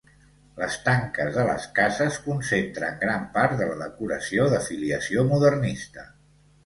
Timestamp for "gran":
3.03-3.29